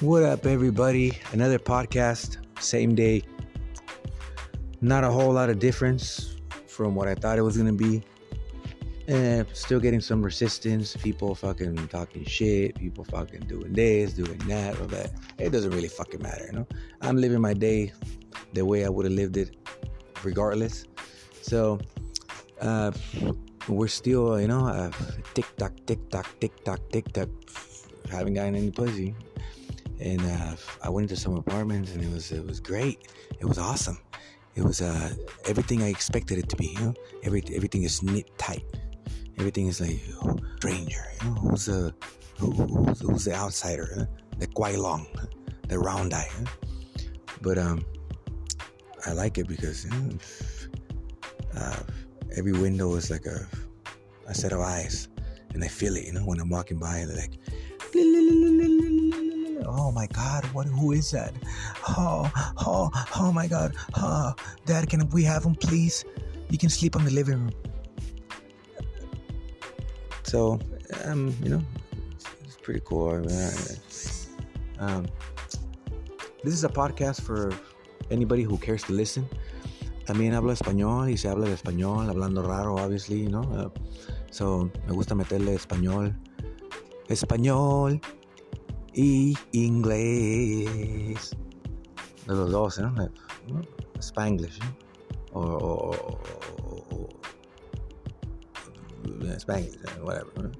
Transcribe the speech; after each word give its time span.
What 0.00 0.22
up, 0.24 0.44
everybody? 0.44 1.16
Another 1.32 1.58
podcast, 1.58 2.36
same 2.60 2.94
day. 2.94 3.22
Not 4.82 5.04
a 5.04 5.10
whole 5.10 5.32
lot 5.32 5.48
of 5.48 5.58
difference 5.58 6.36
from 6.66 6.94
what 6.94 7.08
I 7.08 7.14
thought 7.14 7.38
it 7.38 7.42
was 7.42 7.56
gonna 7.56 7.72
be. 7.72 8.04
Eh, 9.06 9.44
still 9.52 9.80
getting 9.80 10.00
some 10.00 10.22
resistance. 10.22 10.96
People 10.96 11.34
fucking 11.34 11.88
talking 11.88 12.24
shit. 12.24 12.74
People 12.76 13.04
fucking 13.04 13.40
doing 13.40 13.72
this, 13.72 14.14
doing 14.14 14.38
that, 14.48 14.78
or 14.80 14.86
that. 14.86 15.12
It 15.38 15.50
doesn't 15.50 15.72
really 15.72 15.88
fucking 15.88 16.22
matter, 16.22 16.46
you 16.46 16.52
know. 16.52 16.66
I'm 17.02 17.16
living 17.16 17.40
my 17.40 17.54
day 17.54 17.92
the 18.54 18.64
way 18.64 18.84
I 18.84 18.88
would 18.88 19.04
have 19.04 19.14
lived 19.14 19.36
it, 19.36 19.56
regardless. 20.22 20.86
So, 21.42 21.78
uh, 22.60 22.92
we're 23.68 23.88
still, 23.88 24.40
you 24.40 24.48
know, 24.48 24.66
uh, 24.66 24.90
tick 25.34 25.46
tock, 25.56 25.72
tick 25.86 26.08
tock, 26.08 26.28
tick 26.40 26.64
tock, 26.64 26.80
tick 26.90 27.12
tock. 27.12 27.28
Haven't 28.10 28.34
gotten 28.34 28.54
any 28.54 28.70
pussy 28.70 29.14
and 30.00 30.20
uh, 30.20 30.56
I 30.82 30.90
went 30.90 31.10
into 31.10 31.20
some 31.20 31.36
apartments, 31.36 31.94
and 31.94 32.02
it 32.02 32.10
was 32.12 32.32
it 32.32 32.44
was 32.44 32.60
great. 32.60 33.08
It 33.40 33.44
was 33.44 33.58
awesome. 33.58 33.98
It 34.54 34.62
was 34.62 34.80
uh, 34.80 35.14
everything 35.46 35.82
I 35.82 35.88
expected 35.88 36.38
it 36.38 36.48
to 36.50 36.56
be. 36.56 36.68
You 36.68 36.80
know, 36.80 36.94
every 37.22 37.42
everything 37.54 37.82
is 37.82 38.02
knit 38.02 38.26
tight. 38.38 38.64
Everything 39.38 39.68
is 39.68 39.80
like 39.80 40.00
stranger. 40.56 41.04
You 41.22 41.30
know, 41.30 41.34
who's 41.34 41.66
the 41.66 41.94
who, 42.38 42.50
who's, 42.52 43.00
who's 43.00 43.24
the 43.24 43.34
outsider? 43.34 43.88
Huh? 43.94 44.04
The 44.38 44.46
Kwai 44.46 44.76
Long, 44.76 45.06
the 45.68 45.78
round 45.78 46.14
eye. 46.14 46.28
Huh? 46.30 46.44
But 47.40 47.58
um, 47.58 47.84
I 49.06 49.12
like 49.12 49.38
it 49.38 49.48
because 49.48 49.84
you 49.84 49.90
know, 49.90 50.10
uh, 51.56 51.80
every 52.36 52.52
window 52.52 52.94
is 52.94 53.10
like 53.10 53.26
a 53.26 53.46
a 54.26 54.34
set 54.34 54.52
of 54.52 54.60
eyes, 54.60 55.08
and 55.52 55.62
I 55.62 55.68
feel 55.68 55.96
it. 55.96 56.04
You 56.06 56.12
know, 56.12 56.22
when 56.22 56.40
I'm 56.40 56.48
walking 56.48 56.78
by, 56.78 57.04
they're 57.06 57.16
like 57.16 57.38
oh 59.66 59.92
my 59.92 60.06
god 60.08 60.44
what 60.46 60.66
who 60.66 60.92
is 60.92 61.10
that 61.12 61.32
oh 61.88 62.30
oh 62.66 62.90
oh 63.16 63.32
my 63.32 63.46
god 63.46 63.74
oh 63.96 64.34
dad 64.66 64.88
can 64.88 65.08
we 65.10 65.22
have 65.22 65.44
him 65.44 65.54
please 65.54 66.04
you 66.50 66.58
can 66.58 66.68
sleep 66.68 66.96
on 66.96 67.04
the 67.04 67.10
living 67.10 67.38
room 67.38 67.52
so 70.34 70.58
um 71.06 71.30
you 71.44 71.50
know 71.50 71.62
it's, 72.44 72.58
pretty 72.66 72.82
cool 72.84 73.22
um 74.80 75.06
this 76.42 76.54
is 76.58 76.64
a 76.64 76.68
podcast 76.68 77.20
for 77.22 77.54
anybody 78.10 78.42
who 78.42 78.58
cares 78.58 78.82
to 78.82 78.92
listen 78.92 79.24
también 80.06 80.34
hablo 80.34 80.52
español 80.52 81.08
y 81.08 81.16
se 81.16 81.28
habla 81.28 81.46
de 81.46 81.54
español 81.54 82.10
hablando 82.10 82.42
raro 82.42 82.74
obviously 82.74 83.22
you 83.22 83.30
know 83.30 83.46
uh, 83.54 83.70
so 84.30 84.68
me 84.88 84.92
gusta 84.92 85.14
meterle 85.14 85.54
español 85.54 86.16
español 87.08 88.00
y 88.94 89.36
inglés. 89.52 91.30
De 92.26 92.34
los 92.34 92.50
dos, 92.50 92.78
¿no? 92.78 92.94
Spanglish, 94.00 94.58
¿no? 94.60 94.76
O, 95.32 95.90
o, 95.90 96.73
o, 99.22 99.36
Spanglish, 99.36 100.02
whatever. 100.02 100.52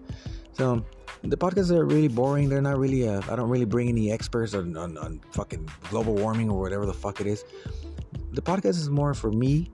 So, 0.52 0.84
the 1.22 1.36
podcasts 1.36 1.70
are 1.70 1.84
really 1.84 2.08
boring. 2.08 2.48
They're 2.48 2.62
not 2.62 2.78
really, 2.78 3.08
uh, 3.08 3.22
I 3.30 3.36
don't 3.36 3.48
really 3.48 3.64
bring 3.64 3.88
any 3.88 4.12
experts 4.12 4.54
on, 4.54 4.76
on, 4.76 4.98
on 4.98 5.20
fucking 5.32 5.68
global 5.90 6.14
warming 6.14 6.50
or 6.50 6.60
whatever 6.60 6.86
the 6.86 6.92
fuck 6.92 7.20
it 7.20 7.26
is. 7.26 7.44
The 8.32 8.42
podcast 8.42 8.76
is 8.76 8.90
more 8.90 9.14
for 9.14 9.32
me 9.32 9.70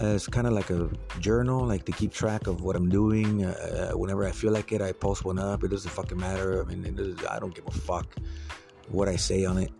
it's 0.00 0.26
kind 0.26 0.46
of 0.46 0.52
like 0.52 0.70
a 0.70 0.90
journal, 1.20 1.64
like 1.64 1.84
to 1.84 1.92
keep 1.92 2.12
track 2.12 2.46
of 2.46 2.62
what 2.62 2.76
I'm 2.76 2.88
doing. 2.88 3.44
Uh, 3.44 3.92
uh, 3.92 3.98
whenever 3.98 4.26
I 4.26 4.32
feel 4.32 4.52
like 4.52 4.72
it, 4.72 4.82
I 4.82 4.92
post 4.92 5.24
one 5.24 5.38
up. 5.38 5.62
It 5.64 5.68
doesn't 5.68 5.90
fucking 5.90 6.18
matter. 6.18 6.62
I 6.62 6.64
mean, 6.64 7.16
I 7.30 7.38
don't 7.38 7.54
give 7.54 7.66
a 7.66 7.70
fuck 7.70 8.14
what 8.88 9.08
I 9.08 9.16
say 9.16 9.44
on 9.44 9.58
it. 9.58 9.70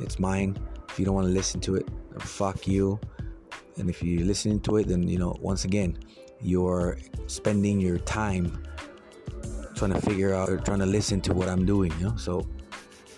It's 0.00 0.18
mine. 0.18 0.56
If 0.88 0.98
you 0.98 1.04
don't 1.04 1.14
want 1.14 1.28
to 1.28 1.32
listen 1.32 1.60
to 1.62 1.76
it, 1.76 1.88
fuck 2.18 2.66
you. 2.66 2.98
And 3.76 3.88
if 3.88 4.02
you're 4.02 4.24
listening 4.24 4.60
to 4.60 4.76
it, 4.76 4.88
then 4.88 5.06
you 5.08 5.18
know, 5.18 5.36
once 5.40 5.64
again, 5.64 5.98
you're 6.42 6.98
spending 7.26 7.80
your 7.80 7.98
time 7.98 8.62
trying 9.74 9.92
to 9.92 10.00
figure 10.00 10.34
out 10.34 10.48
or 10.48 10.58
trying 10.58 10.80
to 10.80 10.86
listen 10.86 11.20
to 11.22 11.34
what 11.34 11.48
I'm 11.48 11.64
doing. 11.64 11.92
You 11.98 12.08
know, 12.08 12.16
so 12.16 12.46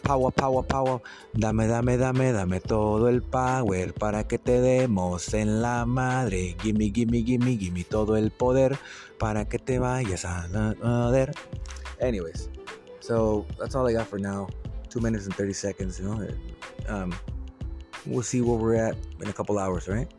Power, 0.03 0.33
power, 0.33 0.63
power. 0.63 1.01
Dame, 1.33 1.69
dame, 1.69 1.97
dame, 1.97 2.33
dame 2.33 2.61
todo 2.61 3.09
el 3.09 3.23
power 3.23 3.95
para 3.95 4.25
que 4.25 4.37
te 4.37 4.61
demos 4.61 5.33
en 5.33 5.63
la 5.63 5.87
madre. 5.87 6.57
Gimme, 6.61 6.91
gimme, 6.91 7.23
gimme, 7.23 7.57
gimme 7.57 7.85
todo 7.85 8.17
el 8.17 8.33
poder 8.33 8.77
para 9.19 9.45
que 9.45 9.59
te 9.59 9.79
vayas 9.79 10.25
a 10.25 10.49
la 10.49 10.75
madre. 10.83 11.33
Anyways, 12.01 12.51
so 12.99 13.47
that's 13.59 13.77
all 13.77 13.87
I 13.87 13.93
got 13.93 14.09
for 14.09 14.19
now. 14.19 14.49
Two 14.91 15.01
minutes 15.01 15.27
and 15.27 15.35
30 15.37 15.53
seconds, 15.53 16.01
you 16.01 16.07
know. 16.07 16.29
Um, 16.89 17.15
we'll 18.05 18.25
see 18.25 18.41
where 18.41 18.59
we're 18.59 18.75
at 18.75 18.97
in 19.21 19.29
a 19.29 19.33
couple 19.33 19.57
hours, 19.59 19.87
right? 19.87 20.11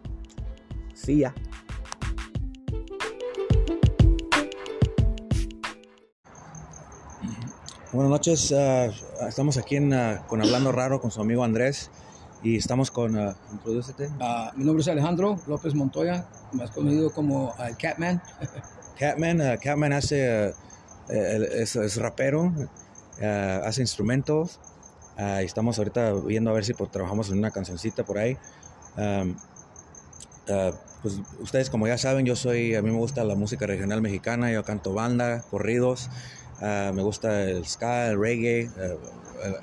See 0.94 1.16
ya. 1.16 1.32
Buenas 7.94 8.10
noches, 8.10 8.50
uh, 8.50 8.92
estamos 9.28 9.58
aquí 9.58 9.76
en, 9.76 9.94
uh, 9.94 10.26
con 10.26 10.42
Hablando 10.42 10.72
Raro 10.72 11.00
con 11.00 11.12
su 11.12 11.22
amigo 11.22 11.44
Andrés 11.44 11.92
y 12.42 12.58
estamos 12.58 12.90
con, 12.90 13.16
uh, 13.16 13.36
mi 14.56 14.66
nombre 14.66 14.82
es 14.82 14.88
Alejandro 14.88 15.40
López 15.46 15.76
Montoya, 15.76 16.26
más 16.54 16.72
conocido 16.72 17.12
como 17.12 17.54
Catman. 17.78 18.20
Catman, 18.98 19.60
Catman 19.60 19.94
hace, 19.94 20.56
es, 21.08 21.76
es, 21.76 21.98
rapero, 21.98 22.52
hace 23.22 23.82
instrumentos 23.82 24.60
y 25.20 25.46
estamos 25.46 25.78
ahorita 25.78 26.14
viendo 26.14 26.50
a 26.50 26.54
ver 26.54 26.66
si 26.66 26.74
pues, 26.74 26.90
trabajamos 26.90 27.30
en 27.30 27.38
una 27.38 27.52
cancioncita 27.52 28.04
por 28.04 28.18
ahí. 28.18 28.40
Um, 28.98 29.36
pues 31.04 31.20
ustedes 31.42 31.70
como 31.70 31.86
ya 31.88 32.00
saben, 32.00 32.26
yo 32.26 32.36
soy, 32.36 32.74
a 32.74 32.82
mí 32.82 32.90
me 32.90 32.98
gusta 32.98 33.24
la 33.24 33.36
música 33.36 33.68
regional 33.68 34.02
mexicana, 34.02 34.52
yo 34.52 34.64
canto 34.64 34.94
banda, 34.96 35.44
corridos. 35.52 36.10
Ah, 36.62 36.92
me 36.94 37.02
gusta 37.02 37.44
el 37.44 37.66
ska, 37.66 38.10
el 38.10 38.20
reggae, 38.20 38.62
eh, 38.62 38.98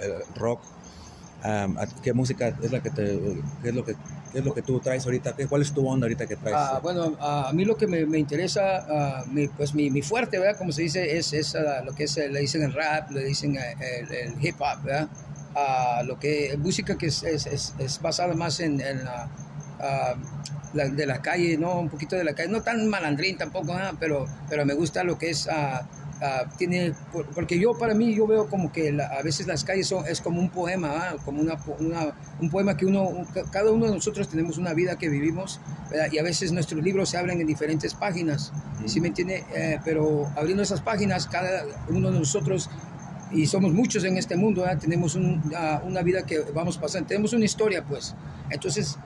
el, 0.00 0.34
rock. 0.36 0.60
¿Qué 2.02 2.12
música 2.12 2.48
es 2.62 2.70
la 2.70 2.82
que 2.82 2.90
te, 2.90 3.18
qué 3.62 3.68
es 3.70 3.74
lo 3.74 3.84
que, 3.84 3.94
es 4.34 4.44
lo 4.44 4.52
que 4.52 4.62
tú 4.62 4.80
traes 4.80 5.04
ahorita? 5.06 5.34
¿Cuál 5.48 5.62
es 5.62 5.72
tu 5.72 5.86
onda 5.88 6.04
ahorita 6.04 6.26
que 6.26 6.36
traes? 6.36 6.56
Ah, 6.58 6.80
bueno, 6.82 7.16
a 7.18 7.50
mí 7.54 7.64
lo 7.64 7.76
que 7.76 7.86
me, 7.86 8.04
me 8.04 8.18
interesa, 8.18 9.24
mi, 9.30 9.48
pues 9.48 9.74
mi, 9.74 9.90
mi, 9.90 10.02
fuerte, 10.02 10.38
¿verdad? 10.38 10.58
Como 10.58 10.72
se 10.72 10.82
dice, 10.82 11.16
es, 11.16 11.32
es 11.32 11.56
lo 11.84 11.94
que 11.94 12.04
es, 12.04 12.16
le 12.16 12.40
dicen 12.40 12.62
el 12.62 12.74
rap, 12.74 13.10
le 13.10 13.24
dicen 13.24 13.56
el, 13.56 14.34
hip 14.44 14.56
hop, 14.60 14.82
¿verdad? 14.84 15.08
lo 16.04 16.18
que 16.18 16.56
música 16.58 16.96
que 16.96 17.06
es, 17.06 17.22
es, 17.22 17.74
es 17.78 18.02
basada 18.02 18.34
más 18.34 18.60
en, 18.60 18.80
en 18.80 19.04
la, 19.04 19.28
de 20.72 21.06
la 21.06 21.20
calle, 21.20 21.56
¿no? 21.56 21.80
Un 21.80 21.88
poquito 21.88 22.16
de 22.16 22.24
la 22.24 22.34
calle, 22.34 22.48
no 22.48 22.62
tan 22.62 22.88
malandrín 22.88 23.36
tampoco, 23.36 23.74
pero, 23.98 24.26
pero 24.48 24.64
me 24.64 24.74
gusta 24.74 25.04
lo 25.04 25.18
que 25.18 25.30
es 25.30 25.48
Ah, 26.22 26.44
tiene, 26.58 26.92
porque 27.34 27.58
yo 27.58 27.78
para 27.78 27.94
mí 27.94 28.14
yo 28.14 28.26
veo 28.26 28.47
como 28.48 28.70
que 28.70 28.94
a 29.00 29.22
veces 29.22 29.47
las 29.47 29.64
calles 29.64 29.86
son, 29.88 30.06
es 30.06 30.20
como 30.20 30.38
un 30.38 30.50
poema, 30.50 31.16
como 31.25 31.41
una, 31.41 31.56
un 32.38 32.50
poema 32.50 32.76
que 32.76 32.84
uno, 32.84 33.26
cada 33.50 33.70
uno 33.70 33.86
de 33.86 33.92
nosotros 33.92 34.28
tenemos 34.28 34.59
una 34.59 34.75
vida 34.75 34.98
que 34.98 35.09
vivimos 35.09 35.60
y 36.12 36.19
a 36.19 36.22
veces 36.22 36.53
nuestros 36.53 36.82
libros 36.84 37.09
se 37.09 37.16
hablan 37.16 37.41
en 37.41 37.47
diferentes 37.47 37.94
páginas, 37.94 38.53
¿sí 38.84 39.00
me 39.00 39.09
entiende? 39.09 39.44
Eh, 39.54 39.78
pero 39.82 40.30
abriendo 40.36 40.62
esas 40.62 40.82
páginas, 40.82 41.26
cada 41.26 41.64
uno 41.88 42.10
de 42.10 42.19
nosotros 42.19 42.69
y 43.32 43.47
somos 43.47 43.72
muchos 43.72 44.04
en 44.04 44.19
este 44.19 44.36
mundo, 44.36 44.64
tenemos 44.78 45.19
ah, 45.56 45.80
una 45.86 46.03
vida 46.03 46.26
que 46.26 46.41
vamos 46.54 46.76
pasando, 46.76 47.09
tenemos 47.09 47.33
una 47.33 47.47
historia 47.47 47.83
pues. 47.83 48.15
Entonces, 48.50 48.98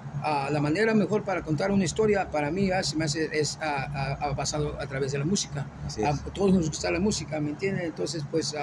la 0.51 0.61
manera 0.61 0.95
mejor 0.95 1.23
para 1.23 1.43
contar 1.43 1.71
una 1.71 1.85
historia 1.85 2.31
para 2.31 2.51
mí 2.51 2.71
ah, 2.71 2.81
me 2.97 3.05
hace, 3.05 3.29
es 3.39 3.59
ah, 3.61 4.33
basado 4.37 4.81
a 4.81 4.87
través 4.87 5.13
de 5.13 5.19
la 5.19 5.25
música. 5.25 5.67
A 6.05 6.17
todos 6.31 6.53
nos 6.53 6.69
gusta 6.69 6.91
la 6.91 7.01
música, 7.01 7.41
¿me 7.41 7.51
entienden? 7.51 7.87
Entonces, 7.87 8.25
pues 8.31 8.55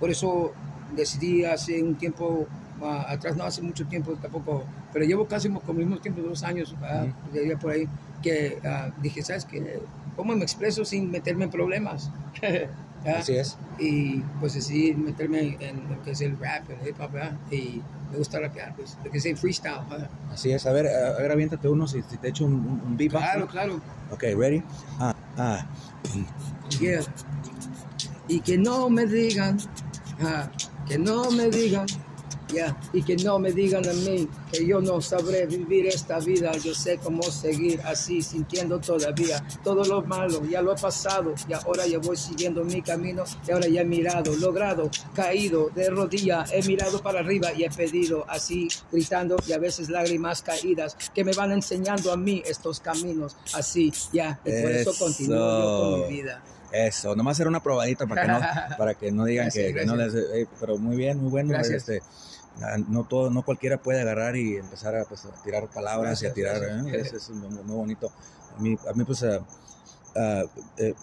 por 0.00 0.10
eso 0.10 0.52
decidí 0.94 1.44
hace 1.44 1.82
un 1.82 1.96
tiempo 1.96 2.46
atrás, 2.80 3.36
no 3.36 3.44
hace 3.44 3.62
mucho 3.62 3.86
tiempo 3.86 4.12
tampoco, 4.14 4.64
pero 4.92 5.04
llevo 5.04 5.26
casi 5.26 5.48
como 5.48 5.80
el 5.80 5.86
mismo 5.86 6.00
tiempo, 6.00 6.22
dos 6.22 6.42
años, 6.42 6.74
uh, 6.80 7.58
por 7.58 7.72
ahí, 7.72 7.88
que 8.22 8.58
dije, 9.02 9.22
¿sabes 9.22 9.44
qué? 9.44 9.80
¿Cómo 10.16 10.34
me 10.34 10.42
expreso 10.42 10.84
sin 10.84 11.10
meterme 11.10 11.44
en 11.44 11.50
problemas? 11.50 12.10
Así 13.06 13.36
es. 13.36 13.56
Y 13.78 14.18
pues 14.40 14.54
decidí 14.54 14.94
meterme 14.94 15.56
en 15.60 15.88
lo 15.88 16.02
que 16.02 16.10
es 16.10 16.20
el 16.20 16.38
rap, 16.38 16.68
el 16.70 16.88
hip 16.88 17.00
hop, 17.00 17.12
Y 17.50 17.80
me 18.10 18.18
gusta 18.18 18.40
rapear, 18.40 18.74
pues, 18.74 18.96
lo 19.04 19.10
que 19.10 19.18
es 19.18 19.40
freestyle. 19.40 19.80
Así 20.32 20.50
es, 20.50 20.66
a 20.66 20.72
ver, 20.72 20.86
a 20.88 21.18
ver, 21.18 21.32
aviéntate 21.32 21.68
uno 21.68 21.86
si, 21.86 22.02
te 22.02 22.28
echo 22.28 22.44
un, 22.44 22.54
un, 22.54 22.96
beat. 22.96 23.10
Claro, 23.10 23.46
claro. 23.46 23.80
Ok, 24.10 24.22
ready? 24.36 24.62
Ah, 24.98 25.14
ah. 25.36 25.66
Yeah. 26.80 27.02
Y 28.28 28.40
que 28.40 28.58
no 28.58 28.88
me 28.90 29.06
digan, 29.06 29.58
ah, 30.20 30.50
que 30.86 30.98
no 30.98 31.30
me 31.30 31.48
digan, 31.48 31.86
Y 32.92 33.02
que 33.02 33.16
no 33.16 33.38
me 33.38 33.52
digan 33.52 33.88
a 33.88 33.92
mí 33.92 34.28
que 34.52 34.66
yo 34.66 34.80
no 34.80 35.00
sabré 35.00 35.46
vivir 35.46 35.86
esta 35.86 36.18
vida. 36.18 36.52
Yo 36.52 36.74
sé 36.74 36.98
cómo 36.98 37.22
seguir 37.22 37.80
así, 37.84 38.22
sintiendo 38.22 38.80
todavía 38.80 39.44
todo 39.62 39.84
lo 39.84 40.02
malo. 40.02 40.44
Ya 40.46 40.62
lo 40.62 40.72
he 40.72 40.76
pasado 40.76 41.34
y 41.48 41.52
ahora 41.52 41.86
ya 41.86 41.98
voy 41.98 42.16
siguiendo 42.16 42.64
mi 42.64 42.82
camino. 42.82 43.24
Y 43.46 43.52
ahora 43.52 43.68
ya 43.68 43.82
he 43.82 43.84
mirado, 43.84 44.34
logrado, 44.36 44.90
caído 45.14 45.70
de 45.74 45.90
rodilla. 45.90 46.44
He 46.52 46.62
mirado 46.66 47.02
para 47.02 47.20
arriba 47.20 47.52
y 47.52 47.64
he 47.64 47.70
pedido 47.70 48.24
así, 48.28 48.68
gritando 48.90 49.36
y 49.46 49.52
a 49.52 49.58
veces 49.58 49.88
lágrimas 49.88 50.42
caídas 50.42 50.96
que 51.14 51.24
me 51.24 51.32
van 51.32 51.52
enseñando 51.52 52.12
a 52.12 52.16
mí 52.16 52.42
estos 52.46 52.80
caminos 52.80 53.36
así. 53.54 53.92
Ya, 54.12 54.40
y 54.44 54.62
por 54.62 54.70
eso, 54.70 54.92
continúo 54.98 55.36
yo 55.36 55.90
con 55.90 56.00
mi 56.08 56.16
vida. 56.16 56.42
Eso, 56.70 57.16
nomás 57.16 57.40
era 57.40 57.48
una 57.48 57.62
probadita 57.62 58.06
para 58.06 58.22
que 58.22 58.28
no, 58.28 58.40
para 58.78 58.94
que 58.94 59.10
no 59.10 59.24
digan 59.24 59.50
que, 59.50 59.84
no 59.86 59.96
les... 59.96 60.14
Eh, 60.14 60.46
pero 60.60 60.76
muy 60.76 60.96
bien, 60.96 61.18
muy 61.18 61.30
bueno. 61.30 61.58
Este, 61.58 62.02
Ah, 62.02 62.37
no 62.88 63.04
todo, 63.04 63.30
no 63.30 63.42
cualquiera 63.42 63.78
puede 63.78 64.00
agarrar 64.00 64.36
y 64.36 64.56
empezar 64.56 64.96
a, 64.96 65.04
pues, 65.04 65.26
tirar 65.44 65.68
palabras 65.68 66.22
y 66.22 66.26
a 66.26 66.32
tirar, 66.32 66.62
¿eh? 66.62 67.00
es 67.00 67.30
muy, 67.30 67.62
bonito. 67.64 68.12
A 68.56 68.60
mí, 68.60 68.76
a 68.88 68.92
mí 68.92 69.04
pues 69.04 69.22
uh, 69.22 69.44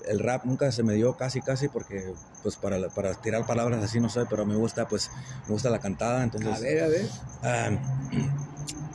el 0.06 0.19
rap 0.19 0.46
nunca 0.46 0.72
se 0.72 0.84
me 0.84 0.94
dio 0.94 1.16
casi, 1.16 1.42
casi 1.42 1.69
porque 1.69 2.13
pues 2.44 2.57
para, 2.57 2.90
para 2.90 3.13
tirar 3.16 3.46
palabras 3.46 3.84
así 3.84 4.00
no 4.00 4.10
sé, 4.10 4.25
pero 4.30 4.46
me 4.46 4.56
gusta, 4.56 4.88
pues 4.88 5.10
me 5.48 5.54
gusta 5.54 5.69
la 5.69 5.80
cantada, 5.80 6.24
entonces... 6.24 6.54
A 6.54 6.60
ver, 6.60 6.84
a 6.84 6.88
ver. 6.88 7.06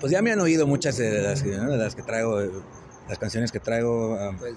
pues 0.00 0.12
ya 0.12 0.20
me 0.20 0.32
han 0.32 0.40
oído 0.40 0.66
muchas 0.66 0.98
de 0.98 1.22
las, 1.22 1.42
de 1.42 1.76
las 1.76 1.94
que 1.94 2.02
traigo 2.02 2.40
las 3.10 3.18
canciones 3.18 3.50
que 3.50 3.58
traigo 3.58 4.16
pues, 4.38 4.54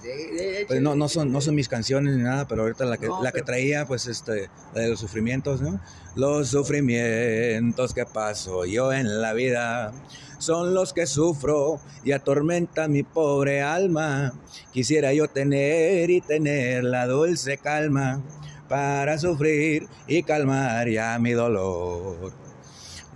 pues 0.68 0.80
no, 0.80 0.96
no, 0.96 1.10
son, 1.10 1.32
no 1.32 1.42
son 1.42 1.56
mis 1.56 1.68
canciones 1.68 2.16
ni 2.16 2.22
nada, 2.22 2.48
pero 2.48 2.62
ahorita 2.62 2.86
la 2.86 2.98
que, 2.98 3.10
la 3.22 3.32
que 3.32 3.42
traía, 3.42 3.88
pues 3.88 4.06
este, 4.06 4.48
la 4.76 4.82
de 4.82 4.90
los 4.90 5.00
sufrimientos, 5.00 5.60
¿no? 5.60 5.82
Los 6.16 6.50
sufrimientos 6.50 7.96
que 7.96 8.06
paso 8.06 8.66
yo 8.66 8.94
en 8.94 9.22
la 9.22 9.34
vida 9.34 9.92
son 10.38 10.76
los 10.76 10.94
que 10.94 11.08
sufro 11.08 11.80
y 12.04 12.12
atormentan 12.12 12.92
mi 12.92 13.02
pobre 13.02 13.64
alma. 13.64 14.34
Quisiera 14.72 15.14
yo 15.14 15.28
tener 15.28 16.12
y 16.12 16.22
tener 16.22 16.84
la 16.84 17.08
dulce 17.08 17.58
calma 17.58 18.22
para 18.70 19.18
sufrir 19.18 19.88
y 20.06 20.22
calmar 20.22 20.88
ya 20.90 21.18
mi 21.18 21.32
dolor. 21.32 22.32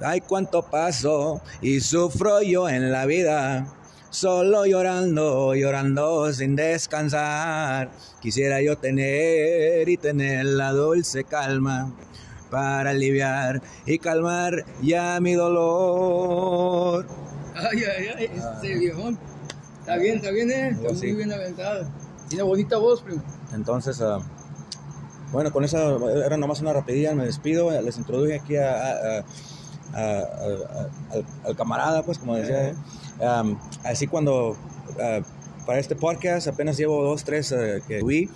Ay, 0.02 0.22
cuánto 0.22 0.64
paso 0.64 1.42
y 1.62 1.80
sufro 1.80 2.42
yo 2.42 2.70
en 2.70 2.92
la 2.92 3.06
vida 3.06 3.77
solo 4.10 4.66
llorando, 4.66 5.56
llorando 5.56 6.32
sin 6.34 6.56
descansar. 6.56 7.92
Quisiera 8.22 8.62
yo 8.62 8.78
tener 8.78 9.88
y 9.88 9.98
tener 9.98 10.46
la 10.46 10.72
dulce 10.72 11.24
calma 11.24 11.94
para 12.50 12.92
aliviar 12.92 13.62
y 13.86 14.00
calmar 14.00 14.66
ya 14.82 15.20
mi 15.20 15.34
dolor. 15.34 17.06
Ay, 17.56 17.84
ay, 17.84 18.08
ay, 18.18 18.32
este 18.36 18.78
viejón. 18.78 19.18
Está 19.80 19.98
bien, 19.98 20.18
está 20.18 20.32
bien, 20.32 20.52
¿eh? 20.52 20.70
Está 20.70 20.94
muy 20.94 21.14
bien 21.14 21.32
aventado. 21.32 21.88
Tiene 22.30 22.44
bonita 22.44 22.78
voz, 22.78 23.02
primo. 23.02 23.24
Entonces, 23.54 24.00
uh, 24.02 24.22
bueno, 25.32 25.52
con 25.52 25.64
esa 25.64 25.96
era 26.26 26.38
nomás 26.38 26.60
una 26.62 26.74
rapidilla, 26.74 27.14
me 27.16 27.26
despido. 27.26 27.70
Les 27.82 27.98
introduje 27.98 28.36
aquí 28.36 28.58
a, 28.58 29.24
al, 29.94 31.56
camarada, 31.56 32.04
pues, 32.04 32.20
como 32.20 32.36
decía. 32.36 32.70
¿eh? 32.70 32.76
Así 33.84 34.08
cuando 34.08 34.56
ah, 35.00 35.20
para 35.66 35.80
este 35.80 35.96
podcast 35.96 36.48
apenas 36.48 36.78
llevo 36.78 37.04
dos, 37.04 37.24
tres 37.24 37.52
uh, 37.52 37.86
que 37.88 38.00
fui, 38.00 38.30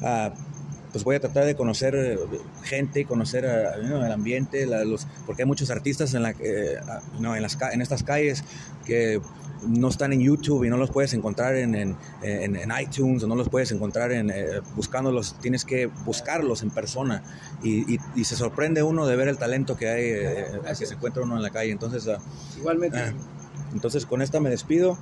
uh, 0.00 0.30
pues 0.90 1.04
voy 1.04 1.16
a 1.16 1.20
tratar 1.20 1.44
de 1.44 1.54
conocer 1.54 1.94
eh, 1.94 2.18
gente, 2.62 3.04
conocer 3.04 3.44
el 3.44 4.10
ambiente, 4.10 4.66
los, 4.86 5.06
porque 5.26 5.42
hay 5.42 5.46
muchos 5.46 5.70
artistas 5.70 6.14
en, 6.14 6.22
la, 6.22 6.34
no, 7.20 7.36
en, 7.36 7.42
las, 7.42 7.58
en 7.72 7.82
estas 7.82 8.02
calles 8.02 8.42
que 8.86 9.20
no 9.66 9.88
están 9.88 10.12
en 10.12 10.20
YouTube 10.20 10.64
y 10.64 10.70
no 10.70 10.76
los 10.76 10.90
puedes 10.90 11.12
encontrar 11.14 11.56
en, 11.56 11.74
en, 11.74 11.96
en, 12.22 12.72
iTunes 12.80 13.22
o 13.22 13.26
no 13.26 13.34
los 13.34 13.48
puedes 13.48 13.72
encontrar 13.72 14.12
en, 14.12 14.30
eh, 14.30 14.60
buscándolos, 14.76 15.36
tienes 15.40 15.64
que 15.64 15.86
buscarlos 15.86 16.62
en 16.62 16.70
persona 16.70 17.22
y, 17.62 17.98
y, 18.14 18.24
se 18.24 18.36
sorprende 18.36 18.82
uno 18.82 19.06
de 19.06 19.16
ver 19.16 19.28
el 19.28 19.36
talento 19.36 19.76
que 19.76 19.88
hay, 19.88 20.04
eh, 20.04 20.46
que 20.78 20.86
se 20.86 20.94
encuentra 20.94 21.22
uno 21.22 21.36
en 21.36 21.42
la 21.42 21.50
calle. 21.50 21.72
Entonces, 21.72 22.08
igualmente. 22.56 23.14
Entonces 23.72 24.06
con 24.06 24.22
esta 24.22 24.40
me 24.40 24.50
despido. 24.50 24.98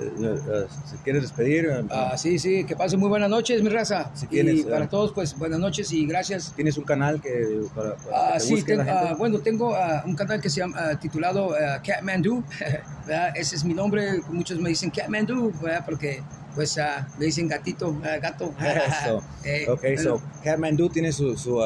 Eh, 0.00 0.12
eh, 0.18 0.66
si 0.90 0.96
quieres 0.98 1.22
despedir. 1.22 1.68
Ah, 1.90 2.16
sí, 2.16 2.38
sí, 2.38 2.64
que 2.64 2.74
pasen 2.74 2.98
muy 2.98 3.08
buenas 3.08 3.28
noches, 3.28 3.62
mi 3.62 3.68
raza. 3.68 4.10
Si 4.14 4.26
y 4.30 4.62
para 4.62 4.88
todos, 4.88 5.12
pues 5.12 5.36
buenas 5.36 5.58
noches 5.58 5.92
y 5.92 6.06
gracias. 6.06 6.52
¿Tienes 6.56 6.78
un 6.78 6.84
canal 6.84 7.20
que 7.20 7.62
para, 7.74 7.96
ah, 8.14 8.40
sí, 8.40 8.64
ah, 8.88 9.14
bueno, 9.18 9.40
tengo 9.40 9.76
un 10.06 10.16
canal 10.16 10.40
que 10.40 10.48
se 10.48 10.60
llama 10.60 10.98
titulado 10.98 11.54
Catmandu. 11.84 12.42
Ese 13.34 13.56
es 13.56 13.64
mi 13.64 13.74
nombre. 13.74 14.22
Muchos 14.30 14.58
me 14.58 14.70
dicen 14.70 14.90
Catmandu, 14.90 15.52
porque 15.84 16.22
pues 16.54 16.76
me 17.18 17.26
dicen 17.26 17.48
gatito, 17.48 17.94
gato. 18.20 18.46
ok, 19.68 19.84
so 20.02 20.20
Catmandu 20.42 20.88
tiene 20.88 21.12
su, 21.12 21.36
su 21.36 21.60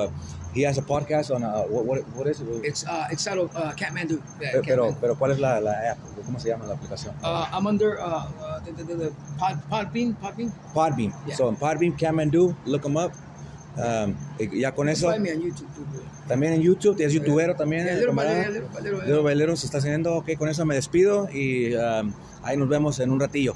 He 0.54 0.62
has 0.62 0.78
a 0.78 0.82
podcast 0.82 1.34
on 1.34 1.42
uh, 1.42 1.64
what, 1.66 1.84
what, 1.84 1.98
what 2.14 2.28
is 2.28 2.40
it? 2.40 2.46
It's 2.62 2.86
uh, 2.86 3.08
it's 3.10 3.26
out 3.26 3.38
of 3.38 3.50
uh, 3.56 3.72
Kathmandu. 3.74 4.22
Yeah, 4.40 4.62
pero, 4.64 4.96
pero 5.00 5.16
¿cuál 5.16 5.32
es 5.32 5.40
la, 5.40 5.58
la 5.58 5.72
app? 5.90 5.98
¿Cómo 6.24 6.38
se 6.38 6.48
llama 6.48 6.66
la 6.66 6.74
aplicación? 6.74 7.12
Uh, 7.24 7.46
I'm 7.50 7.66
under 7.66 7.98
uh, 7.98 8.30
uh, 8.40 8.60
the, 8.60 8.70
the, 8.70 8.94
the 8.94 9.12
Pod, 9.36 9.58
Podbean. 9.68 10.14
Podbean. 10.22 10.52
Podbean. 10.72 11.12
Yeah. 11.26 11.34
So 11.34 11.48
in 11.48 11.56
Podbean, 11.56 11.98
Kathmandu, 11.98 12.54
look 12.66 12.82
them 12.82 12.96
up. 12.96 13.12
Um, 13.76 14.14
ya 14.38 14.70
con 14.70 14.88
eso. 14.88 15.10
YouTube 15.10 15.66
también 16.28 16.52
en 16.52 16.62
YouTube, 16.62 17.00
es 17.00 17.12
youtubero 17.12 17.56
también. 17.56 17.84
Yeah, 17.84 17.96
Little 17.96 18.14
Bailero, 18.14 18.68
Bailero, 18.72 19.22
Bailero 19.24 19.56
se 19.56 19.66
está 19.66 19.78
haciendo. 19.78 20.14
Ok, 20.14 20.36
con 20.38 20.48
eso 20.48 20.64
me 20.64 20.76
despido 20.76 21.28
y 21.32 21.74
um, 21.74 22.12
ahí 22.44 22.56
nos 22.56 22.68
vemos 22.68 23.00
en 23.00 23.10
un 23.10 23.18
ratillo. 23.18 23.54